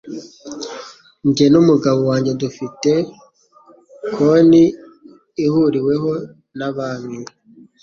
[1.35, 2.91] Jye n'umugabo wanjye dufite
[4.15, 4.63] konti
[5.45, 6.11] ihuriweho
[6.57, 7.21] na banki.